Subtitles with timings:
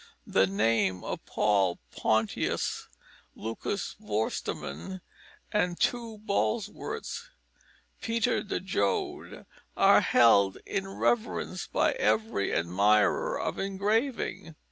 [0.25, 2.87] The names of Paul Pontius,
[3.35, 5.01] Lucas Vorsterman,
[5.53, 7.29] the two Bolswerts,
[8.01, 9.45] Peter de Jode
[9.77, 14.55] are held in reverence by every admirer of engraving.